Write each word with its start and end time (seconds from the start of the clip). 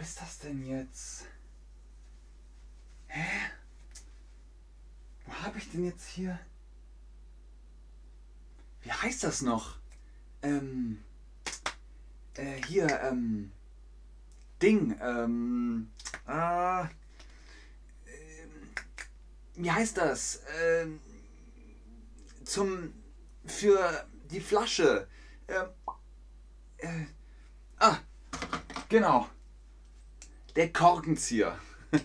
ist 0.00 0.20
das 0.20 0.38
denn 0.38 0.66
jetzt? 0.66 1.26
Hä? 3.08 3.50
Wo 5.26 5.32
habe 5.34 5.58
ich 5.58 5.70
denn 5.70 5.84
jetzt 5.84 6.06
hier? 6.08 6.38
Wie 8.82 8.92
heißt 8.92 9.24
das 9.24 9.42
noch? 9.42 9.78
Ähm. 10.42 11.04
Äh, 12.34 12.62
hier, 12.66 12.88
ähm. 13.02 13.52
Ding, 14.62 14.98
ähm. 15.02 15.90
Ähm, 16.28 16.88
wie 19.54 19.70
heißt 19.70 19.96
das? 19.96 20.42
Ähm. 20.60 21.00
Zum. 22.44 22.94
Für 23.44 24.06
die 24.30 24.40
Flasche. 24.40 25.08
Ähm. 25.48 25.68
Äh, 26.78 27.06
ah. 27.78 27.98
Genau. 28.88 29.28
Der 30.56 30.72
Korkenzieher. 30.72 31.56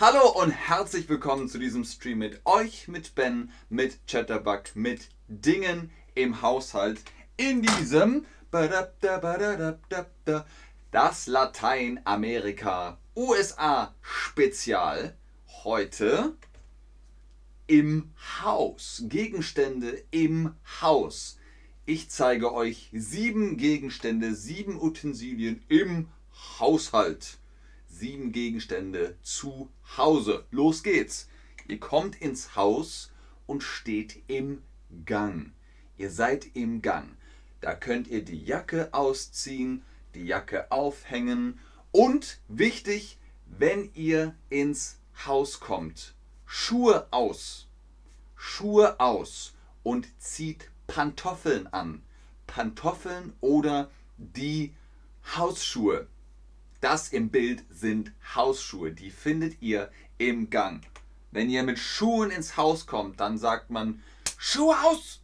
Hallo 0.00 0.28
und 0.42 0.50
herzlich 0.50 1.08
willkommen 1.08 1.48
zu 1.48 1.58
diesem 1.58 1.84
Stream 1.84 2.18
mit 2.18 2.40
euch, 2.44 2.88
mit 2.88 3.14
Ben, 3.14 3.52
mit 3.68 4.04
Chatterbug, 4.08 4.74
mit 4.74 5.10
Dingen 5.28 5.92
im 6.16 6.42
Haushalt. 6.42 7.00
In 7.36 7.62
diesem 7.62 8.26
das 10.90 11.26
Lateinamerika 11.28 12.98
USA 13.14 13.94
Spezial 14.02 15.16
heute 15.62 16.36
im 17.68 18.12
Haus. 18.42 19.04
Gegenstände 19.06 20.02
im 20.10 20.56
Haus. 20.80 21.38
Ich 21.86 22.10
zeige 22.10 22.52
euch 22.52 22.90
sieben 22.92 23.56
Gegenstände, 23.56 24.34
sieben 24.34 24.80
Utensilien 24.82 25.62
im 25.68 26.08
Haushalt. 26.58 27.38
Sieben 28.04 28.32
Gegenstände 28.32 29.16
zu 29.22 29.70
Hause. 29.96 30.44
Los 30.50 30.82
geht's. 30.82 31.26
Ihr 31.68 31.80
kommt 31.80 32.20
ins 32.20 32.54
Haus 32.54 33.10
und 33.46 33.62
steht 33.62 34.22
im 34.26 34.62
Gang. 35.06 35.54
Ihr 35.96 36.10
seid 36.10 36.54
im 36.54 36.82
Gang. 36.82 37.16
Da 37.62 37.74
könnt 37.74 38.08
ihr 38.08 38.22
die 38.22 38.44
Jacke 38.44 38.92
ausziehen, 38.92 39.84
die 40.14 40.26
Jacke 40.26 40.70
aufhängen 40.70 41.58
und 41.92 42.40
wichtig, 42.48 43.16
wenn 43.46 43.90
ihr 43.94 44.34
ins 44.50 44.98
Haus 45.24 45.58
kommt, 45.58 46.14
Schuhe 46.44 47.06
aus. 47.10 47.68
Schuhe 48.36 49.00
aus 49.00 49.54
und 49.82 50.06
zieht 50.20 50.68
Pantoffeln 50.88 51.68
an. 51.68 52.02
Pantoffeln 52.46 53.32
oder 53.40 53.90
die 54.18 54.74
Hausschuhe. 55.34 56.06
Das 56.84 57.08
im 57.08 57.30
Bild 57.30 57.64
sind 57.70 58.12
Hausschuhe. 58.34 58.92
Die 58.92 59.10
findet 59.10 59.62
ihr 59.62 59.90
im 60.18 60.50
Gang. 60.50 60.84
Wenn 61.30 61.48
ihr 61.48 61.62
mit 61.62 61.78
Schuhen 61.78 62.30
ins 62.30 62.58
Haus 62.58 62.86
kommt, 62.86 63.20
dann 63.20 63.38
sagt 63.38 63.70
man 63.70 64.02
Schuhe 64.36 64.76
aus. 64.84 65.22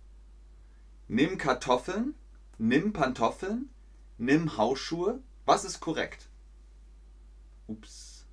Nimm 1.07 1.37
Kartoffeln, 1.37 2.15
nimm 2.57 2.95
Pantoffeln, 2.95 3.69
nimm 4.17 4.57
Hausschuhe. 4.57 5.23
Was 5.45 5.67
ist 5.67 5.81
korrekt? 5.81 6.31
Ups. 7.67 8.25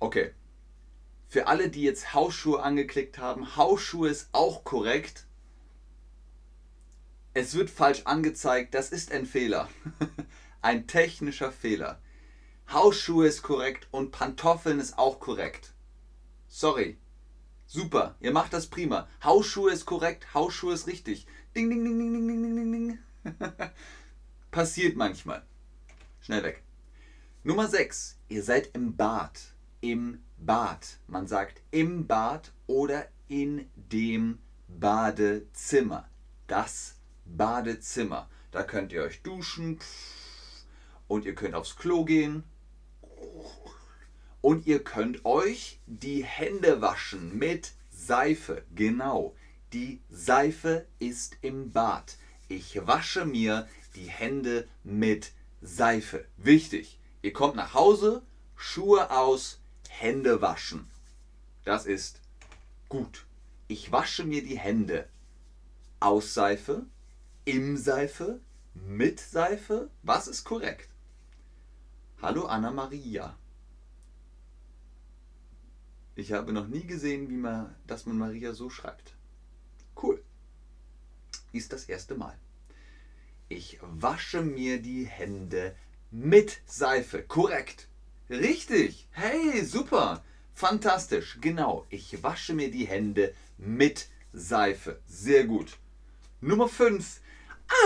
Okay. 0.00 0.34
Für 1.28 1.46
alle, 1.46 1.68
die 1.68 1.82
jetzt 1.82 2.12
Hausschuhe 2.12 2.60
angeklickt 2.60 3.18
haben, 3.18 3.54
Hausschuhe 3.54 4.08
ist 4.08 4.30
auch 4.32 4.64
korrekt. 4.64 5.28
Es 7.34 7.54
wird 7.54 7.70
falsch 7.70 8.02
angezeigt, 8.06 8.74
das 8.74 8.90
ist 8.90 9.12
ein 9.12 9.26
Fehler. 9.26 9.68
ein 10.62 10.86
technischer 10.86 11.52
Fehler. 11.52 12.00
Hausschuhe 12.72 13.26
ist 13.26 13.42
korrekt 13.42 13.88
und 13.90 14.12
Pantoffeln 14.12 14.78
ist 14.78 14.98
auch 14.98 15.18
korrekt. 15.18 15.72
Sorry. 16.48 16.98
Super, 17.66 18.16
ihr 18.20 18.32
macht 18.32 18.52
das 18.52 18.66
prima. 18.66 19.08
Hausschuhe 19.22 19.70
ist 19.70 19.86
korrekt, 19.86 20.34
Hausschuhe 20.34 20.74
ist 20.74 20.86
richtig. 20.88 21.26
Ding, 21.54 21.70
ding, 21.70 21.84
ding, 21.84 21.98
ding, 21.98 22.12
ding, 22.12 22.42
ding, 22.42 22.56
ding, 22.56 22.72
ding. 22.72 22.98
Passiert 24.50 24.96
manchmal. 24.96 25.44
Schnell 26.20 26.42
weg. 26.42 26.62
Nummer 27.44 27.68
6. 27.68 28.18
Ihr 28.28 28.42
seid 28.42 28.70
im 28.74 28.96
Bad. 28.96 29.40
Im 29.80 30.20
Bad. 30.36 30.98
Man 31.06 31.26
sagt 31.26 31.62
im 31.70 32.06
Bad 32.06 32.52
oder 32.66 33.06
in 33.28 33.70
dem 33.74 34.38
Badezimmer. 34.68 36.08
Das 36.46 36.96
Badezimmer. 37.24 38.28
Da 38.50 38.64
könnt 38.64 38.92
ihr 38.92 39.02
euch 39.02 39.22
duschen 39.22 39.78
und 41.10 41.24
ihr 41.24 41.34
könnt 41.34 41.56
aufs 41.56 41.74
Klo 41.74 42.04
gehen 42.04 42.44
und 44.40 44.68
ihr 44.68 44.84
könnt 44.84 45.24
euch 45.24 45.80
die 45.86 46.22
Hände 46.22 46.80
waschen 46.80 47.36
mit 47.36 47.72
Seife. 47.90 48.64
Genau, 48.76 49.34
die 49.72 50.00
Seife 50.08 50.86
ist 51.00 51.36
im 51.42 51.72
Bad. 51.72 52.16
Ich 52.46 52.86
wasche 52.86 53.24
mir 53.24 53.68
die 53.96 54.08
Hände 54.08 54.68
mit 54.84 55.32
Seife. 55.60 56.26
Wichtig, 56.36 57.00
ihr 57.22 57.32
kommt 57.32 57.56
nach 57.56 57.74
Hause, 57.74 58.22
Schuhe 58.54 59.10
aus, 59.10 59.58
Hände 59.88 60.40
waschen. 60.40 60.88
Das 61.64 61.86
ist 61.86 62.20
gut. 62.88 63.26
Ich 63.66 63.90
wasche 63.90 64.24
mir 64.24 64.44
die 64.44 64.58
Hände 64.58 65.08
aus 65.98 66.34
Seife, 66.34 66.86
im 67.44 67.76
Seife, 67.76 68.40
mit 68.74 69.18
Seife. 69.18 69.90
Was 70.04 70.28
ist 70.28 70.44
korrekt? 70.44 70.89
Hallo 72.22 72.44
Anna 72.44 72.70
Maria. 72.70 73.34
Ich 76.16 76.32
habe 76.32 76.52
noch 76.52 76.66
nie 76.66 76.84
gesehen, 76.86 77.30
wie 77.30 77.38
man, 77.38 77.74
dass 77.86 78.04
man 78.04 78.18
Maria 78.18 78.52
so 78.52 78.68
schreibt. 78.68 79.14
Cool. 79.96 80.22
Ist 81.52 81.72
das 81.72 81.84
erste 81.84 82.16
Mal. 82.16 82.36
Ich 83.48 83.78
wasche 83.80 84.42
mir 84.42 84.82
die 84.82 85.06
Hände 85.06 85.74
mit 86.10 86.60
Seife. 86.66 87.22
Korrekt. 87.22 87.88
Richtig. 88.28 89.08
Hey, 89.12 89.64
super. 89.64 90.22
Fantastisch. 90.52 91.38
Genau. 91.40 91.86
Ich 91.88 92.22
wasche 92.22 92.52
mir 92.52 92.70
die 92.70 92.86
Hände 92.86 93.34
mit 93.56 94.10
Seife. 94.34 95.00
Sehr 95.06 95.46
gut. 95.46 95.78
Nummer 96.42 96.68
5. 96.68 97.22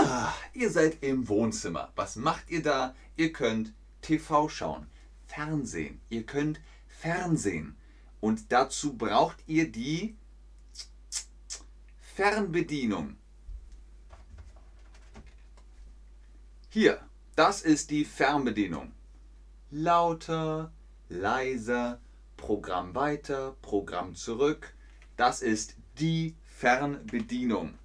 Ah, 0.00 0.32
ihr 0.54 0.70
seid 0.70 1.04
im 1.04 1.28
Wohnzimmer. 1.28 1.92
Was 1.94 2.16
macht 2.16 2.50
ihr 2.50 2.64
da? 2.64 2.96
Ihr 3.16 3.32
könnt 3.32 3.72
TV 4.04 4.48
schauen. 4.50 4.86
Fernsehen. 5.26 6.00
Ihr 6.10 6.24
könnt 6.24 6.60
Fernsehen. 6.86 7.76
Und 8.20 8.52
dazu 8.52 8.96
braucht 8.96 9.42
ihr 9.46 9.72
die 9.72 10.16
Fernbedienung. 12.00 13.16
Hier, 16.68 17.00
das 17.34 17.62
ist 17.62 17.90
die 17.90 18.04
Fernbedienung. 18.04 18.92
Lauter, 19.70 20.72
leiser, 21.08 22.00
Programm 22.36 22.94
weiter, 22.94 23.56
Programm 23.62 24.14
zurück. 24.14 24.74
Das 25.16 25.40
ist 25.40 25.76
die 25.98 26.36
Fernbedienung. 26.44 27.78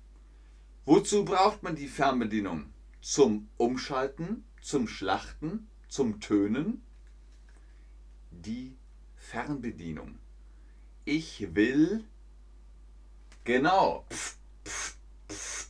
Wozu 0.85 1.23
braucht 1.23 1.63
man 1.63 1.75
die 1.75 1.87
Fernbedienung? 1.87 2.73
Zum 3.01 3.47
Umschalten, 3.57 4.43
zum 4.61 4.87
Schlachten, 4.87 5.69
zum 5.89 6.21
Tönen? 6.21 6.83
Die 8.31 8.77
Fernbedienung. 9.17 10.19
Ich 11.03 11.55
will 11.55 12.05
genau 13.43 14.05
pf, 14.09 14.37
pf, 14.63 14.97
pf, 15.27 15.69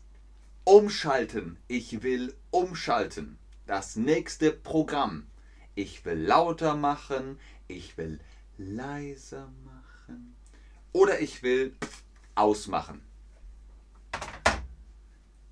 umschalten. 0.66 1.58
Ich 1.68 2.04
will 2.04 2.36
umschalten. 2.52 3.40
Das 3.66 3.96
nächste 3.96 4.52
Programm. 4.52 5.28
Ich 5.76 6.06
will 6.06 6.20
lauter 6.20 6.76
machen. 6.76 7.40
Ich 7.68 7.98
will 7.98 8.20
leiser 8.58 9.52
machen. 9.64 10.36
Oder 10.92 11.22
ich 11.22 11.42
will 11.44 11.76
ausmachen. 12.36 13.02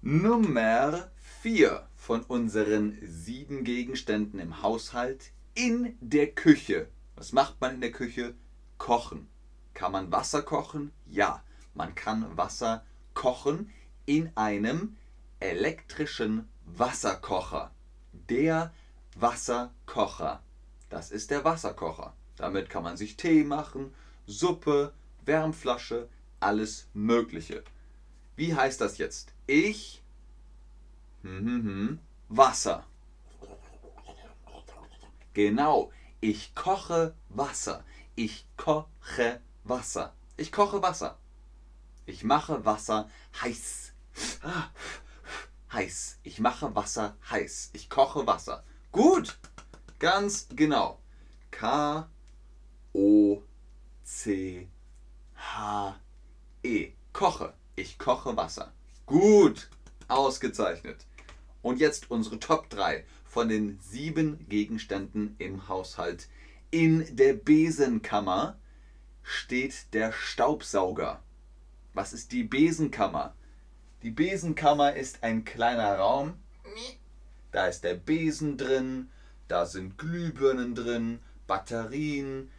Nummer 0.02 1.12
4 1.42 1.88
von 1.96 2.24
unseren 2.24 2.98
sieben 3.04 3.64
Gegenständen 3.64 4.40
im 4.40 4.64
Haushalt 4.64 5.32
in 5.54 5.96
der 6.02 6.32
Küche. 6.32 6.88
Was 7.16 7.32
macht 7.32 7.62
man 7.62 7.76
in 7.76 7.82
der 7.82 7.92
Küche? 7.92 8.34
Kochen. 8.80 9.28
Kann 9.76 9.92
man 9.92 10.12
Wasser 10.12 10.42
kochen? 10.42 10.92
Ja, 11.06 11.44
man 11.76 11.94
kann 11.94 12.36
Wasser 12.36 12.84
kochen 13.14 13.72
in 14.08 14.32
einem 14.36 14.98
elektrischen 15.40 16.50
Wasserkocher. 16.66 17.72
Der 18.30 18.74
Wasserkocher. 19.16 20.42
Das 20.90 21.12
ist 21.12 21.30
der 21.30 21.44
Wasserkocher. 21.44 22.16
Damit 22.38 22.70
kann 22.72 22.84
man 22.84 22.98
sich 22.98 23.16
Tee 23.16 23.44
machen, 23.44 23.94
Suppe, 24.26 24.92
Wärmflasche, 25.24 26.10
alles 26.40 26.88
Mögliche. 26.94 27.64
Wie 28.36 28.56
heißt 28.56 28.82
das 28.82 28.98
jetzt? 28.98 29.34
Ich 29.46 30.02
hm, 31.28 31.46
hm, 31.46 31.64
hm, 31.64 32.00
Wasser. 32.30 32.86
Genau, 35.34 35.92
ich 36.22 36.56
koche 36.56 37.16
Wasser. 37.28 37.84
Ich 38.16 38.48
koche 38.56 39.42
Wasser. 39.66 40.16
Ich 40.38 40.52
koche 40.54 40.82
Wasser. 40.82 41.18
Ich 42.06 42.24
mache 42.24 42.64
Wasser 42.64 43.10
heiß. 43.42 43.94
Heiß. 45.74 46.20
Ich 46.24 46.40
mache 46.40 46.74
Wasser 46.76 47.18
heiß. 47.30 47.72
Ich 47.74 47.90
koche 47.90 48.26
Wasser. 48.26 48.64
Gut. 48.94 49.38
Ganz 50.00 50.48
genau. 50.56 51.02
K 51.52 52.10
O 52.94 53.44
C 54.04 54.70
H 55.36 56.00
E. 56.64 56.94
Koche. 57.12 57.54
Ich 57.76 58.00
koche 58.00 58.38
Wasser. 58.38 58.72
Gut. 59.06 59.70
Ausgezeichnet. 60.08 61.07
Und 61.68 61.82
jetzt 61.82 62.10
unsere 62.10 62.40
Top 62.40 62.70
3 62.70 63.04
von 63.26 63.50
den 63.50 63.78
sieben 63.82 64.48
Gegenständen 64.48 65.36
im 65.38 65.68
Haushalt. 65.68 66.30
In 66.72 67.06
der 67.14 67.34
Besenkammer 67.34 68.58
steht 69.22 69.94
der 69.94 70.14
Staubsauger. 70.14 71.22
Was 71.94 72.14
ist 72.14 72.32
die 72.32 72.46
Besenkammer? 72.46 73.36
Die 74.02 74.12
Besenkammer 74.12 74.96
ist 74.96 75.24
ein 75.24 75.44
kleiner 75.44 75.98
Raum. 75.98 76.36
Da 77.52 77.68
ist 77.68 77.84
der 77.84 77.96
Besen 77.96 78.56
drin, 78.56 79.10
da 79.50 79.66
sind 79.66 79.98
Glühbirnen 79.98 80.74
drin, 80.74 81.20
Batterien, 81.48 82.50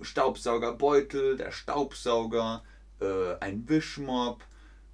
Staubsaugerbeutel, 0.00 1.36
der 1.36 1.50
Staubsauger, 1.50 2.62
äh, 3.00 3.34
ein 3.40 3.68
Wischmopp, 3.68 4.44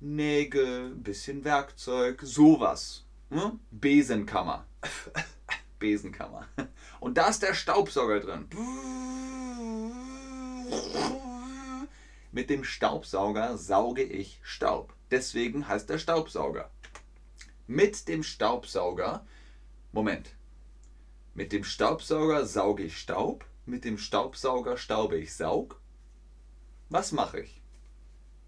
Nägel, 0.01 0.95
bisschen 0.95 1.45
Werkzeug, 1.45 2.23
sowas. 2.23 3.05
Hm? 3.31 3.61
Besenkammer. 3.71 4.67
Besenkammer. 5.79 6.49
Und 7.01 7.19
da 7.19 7.29
ist 7.29 7.43
der 7.43 7.55
Staubsauger 7.55 8.21
drin. 8.21 8.49
Mit 12.33 12.51
dem 12.51 12.65
Staubsauger 12.65 13.59
sauge 13.59 14.03
ich 14.03 14.41
Staub. 14.43 14.95
Deswegen 15.11 15.69
heißt 15.69 15.89
der 15.89 15.99
Staubsauger. 15.99 16.71
Mit 17.67 18.09
dem 18.09 18.23
Staubsauger, 18.23 19.25
Moment, 19.93 20.35
mit 21.35 21.53
dem 21.53 21.65
Staubsauger 21.65 22.47
sauge 22.47 22.85
ich 22.85 22.99
Staub, 22.99 23.45
mit 23.67 23.85
dem 23.85 23.99
Staubsauger 23.99 24.77
staube 24.77 25.17
ich 25.19 25.35
Saug. 25.35 25.81
Was 26.89 27.13
mache 27.13 27.41
ich? 27.41 27.63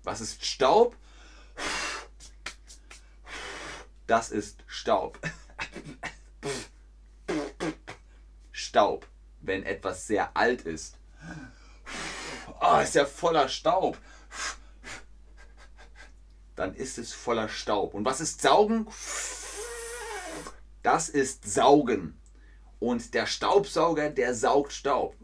Was 0.02 0.20
ist 0.20 0.44
Staub? 0.44 0.96
Das 4.06 4.30
ist 4.30 4.62
Staub. 4.66 5.18
Staub, 8.52 9.06
wenn 9.40 9.64
etwas 9.64 10.06
sehr 10.06 10.36
alt 10.36 10.62
ist. 10.62 10.96
Oh, 12.60 12.78
ist 12.78 12.94
ja 12.94 13.04
voller 13.04 13.48
Staub. 13.48 13.98
Dann 16.54 16.74
ist 16.74 16.98
es 16.98 17.12
voller 17.12 17.48
Staub. 17.48 17.94
Und 17.94 18.04
was 18.04 18.20
ist 18.20 18.40
Saugen? 18.40 18.86
Das 20.82 21.08
ist 21.08 21.44
Saugen. 21.44 22.20
Und 22.78 23.12
der 23.12 23.26
Staubsauger, 23.26 24.10
der 24.10 24.34
saugt 24.34 24.72
Staub. 24.72 25.16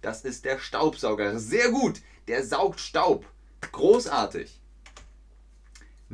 Das 0.00 0.24
ist 0.24 0.44
der 0.44 0.58
Staubsauger. 0.58 1.38
Sehr 1.38 1.70
gut. 1.70 2.00
Der 2.28 2.44
saugt 2.44 2.80
Staub. 2.80 3.26
Großartig. 3.72 4.60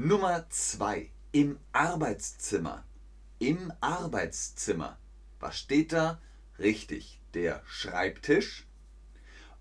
Nummer 0.03 0.49
2. 0.49 1.11
Im 1.33 1.59
Arbeitszimmer. 1.73 2.85
Im 3.39 3.71
Arbeitszimmer. 3.83 4.99
Was 5.41 5.59
steht 5.59 5.93
da? 5.93 6.23
Richtig, 6.59 7.21
der 7.35 7.61
Schreibtisch. 7.67 8.67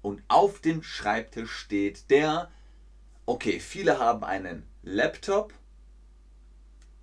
Und 0.01 0.23
auf 0.29 0.61
dem 0.61 0.81
Schreibtisch 0.81 1.51
steht 1.51 2.09
der, 2.09 2.49
okay, 3.25 3.59
viele 3.59 3.99
haben 3.99 4.23
einen 4.23 4.65
Laptop 4.81 5.53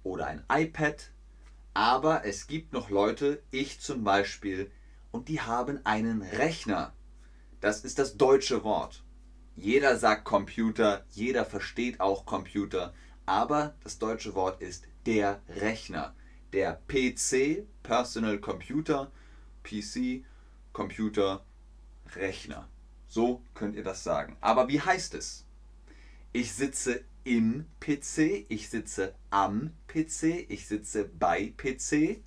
oder 0.03 0.29
ein 0.29 0.43
iPad, 0.51 1.11
aber 1.75 2.25
es 2.25 2.47
gibt 2.47 2.73
noch 2.73 2.89
Leute, 2.89 3.43
ich 3.51 3.81
zum 3.81 4.03
Beispiel, 4.03 4.71
und 5.11 5.29
die 5.29 5.43
haben 5.43 5.85
einen 5.85 6.23
Rechner. 6.23 6.95
Das 7.61 7.85
ist 7.85 7.99
das 7.99 8.17
deutsche 8.17 8.65
Wort. 8.65 9.05
Jeder 9.57 9.99
sagt 9.99 10.25
Computer, 10.25 11.05
jeder 11.11 11.45
versteht 11.45 12.01
auch 12.01 12.25
Computer, 12.25 12.95
aber 13.27 13.75
das 13.83 13.99
deutsche 13.99 14.35
Wort 14.35 14.63
ist 14.63 14.87
der 15.05 15.43
Rechner. 15.49 16.15
Der 16.53 16.81
PC, 16.89 17.67
Personal 17.83 18.39
Computer, 18.39 19.11
PC, 19.65 20.25
Computer, 20.73 21.45
Rechner. 22.15 22.69
So 23.09 23.43
könnt 23.55 23.75
ihr 23.75 23.83
das 23.83 24.05
sagen. 24.05 24.37
Aber 24.41 24.69
wie 24.69 24.81
heißt 24.81 25.15
es? 25.15 25.45
Ich 26.33 26.53
sitze 26.53 27.05
im 27.25 27.67
PC, 27.81 28.47
ich 28.49 28.71
sitze 28.71 29.15
am 29.31 29.73
PC, 29.89 30.47
ich 30.49 30.67
sitze 30.69 31.05
bei 31.05 31.53
PC. 31.57 32.23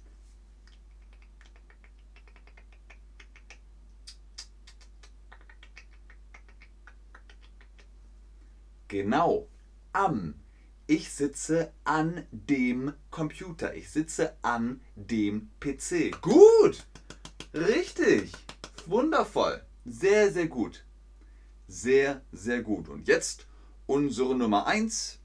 Genau, 8.89 9.47
am. 9.93 10.35
Ich 10.91 11.13
sitze 11.13 11.71
an 11.83 12.25
dem 12.31 12.95
Computer. 13.11 13.75
Ich 13.75 13.91
sitze 13.91 14.35
an 14.41 14.81
dem 14.95 15.51
PC. 15.59 16.19
Gut. 16.19 16.87
Richtig. 17.53 18.31
Wundervoll. 18.87 19.63
Sehr, 19.85 20.31
sehr 20.31 20.47
gut. 20.47 20.83
Sehr, 21.67 22.23
sehr 22.31 22.63
gut. 22.63 22.89
Und 22.89 23.07
jetzt 23.07 23.45
unsere 23.85 24.33
Nummer 24.33 24.65
1 24.65 25.19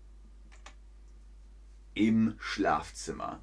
im 1.94 2.34
Schlafzimmer. 2.38 3.40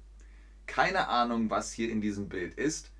Keine 0.66 1.08
Ahnung, 1.08 1.48
was 1.48 1.72
hier 1.72 1.90
in 1.90 2.02
diesem 2.02 2.28
Bild 2.28 2.56
ist, 2.56 2.90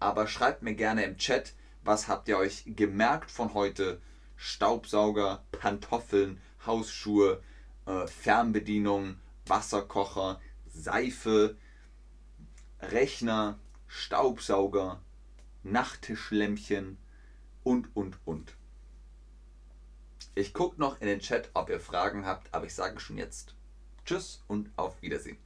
aber 0.00 0.28
schreibt 0.28 0.62
mir 0.62 0.74
gerne 0.74 1.04
im 1.04 1.18
Chat, 1.18 1.52
was 1.82 2.08
habt 2.08 2.26
ihr 2.28 2.38
euch 2.38 2.62
gemerkt 2.64 3.30
von 3.30 3.52
heute 3.52 4.00
Staubsauger, 4.44 5.42
Pantoffeln, 5.52 6.38
Hausschuhe, 6.66 7.42
äh, 7.86 8.06
Fernbedienung, 8.06 9.16
Wasserkocher, 9.46 10.38
Seife, 10.66 11.56
Rechner, 12.78 13.58
Staubsauger, 13.86 15.00
Nachttischlämpchen 15.62 16.98
und, 17.62 17.88
und, 17.96 18.18
und. 18.26 18.54
Ich 20.34 20.52
gucke 20.52 20.78
noch 20.78 21.00
in 21.00 21.06
den 21.06 21.20
Chat, 21.20 21.50
ob 21.54 21.70
ihr 21.70 21.80
Fragen 21.80 22.26
habt, 22.26 22.52
aber 22.52 22.66
ich 22.66 22.74
sage 22.74 23.00
schon 23.00 23.16
jetzt 23.16 23.54
Tschüss 24.04 24.44
und 24.46 24.70
auf 24.76 25.00
Wiedersehen. 25.00 25.38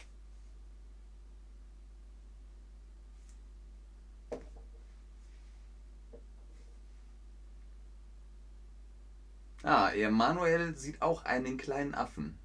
Ah, 9.71 9.91
Emanuel 9.93 10.75
sieht 10.79 11.03
auch 11.03 11.27
einen 11.27 11.59
kleinen 11.59 11.95
Affen. 11.95 12.39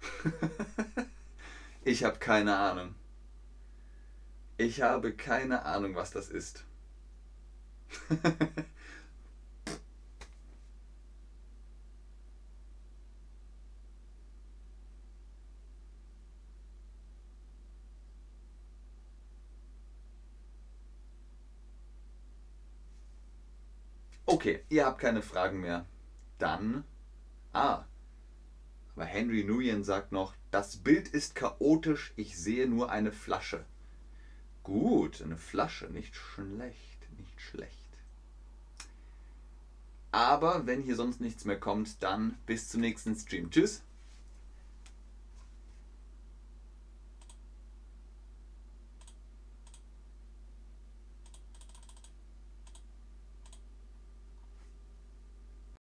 ich 1.84 2.04
habe 2.04 2.18
keine 2.20 2.56
Ahnung. 2.56 2.94
Ich 4.56 4.80
habe 4.82 5.12
keine 5.12 5.64
Ahnung, 5.64 5.96
was 5.96 6.12
das 6.12 6.28
ist. 6.28 6.64
Okay, 24.26 24.64
ihr 24.70 24.86
habt 24.86 24.98
keine 24.98 25.20
Fragen 25.22 25.60
mehr 25.60 25.84
dann. 26.42 26.84
Ah. 27.52 27.84
Aber 28.94 29.04
Henry 29.04 29.44
Nguyen 29.44 29.84
sagt 29.84 30.12
noch, 30.12 30.34
das 30.50 30.76
Bild 30.76 31.08
ist 31.08 31.34
chaotisch, 31.34 32.12
ich 32.16 32.36
sehe 32.36 32.68
nur 32.68 32.90
eine 32.90 33.12
Flasche. 33.12 33.64
Gut, 34.62 35.22
eine 35.22 35.38
Flasche, 35.38 35.86
nicht 35.86 36.14
schlecht, 36.14 37.08
nicht 37.16 37.40
schlecht. 37.40 37.78
Aber 40.10 40.66
wenn 40.66 40.82
hier 40.82 40.96
sonst 40.96 41.20
nichts 41.20 41.46
mehr 41.46 41.58
kommt, 41.58 42.02
dann 42.02 42.36
bis 42.44 42.68
zum 42.68 42.82
nächsten 42.82 43.16
Stream. 43.16 43.50
Tschüss. 43.50 43.82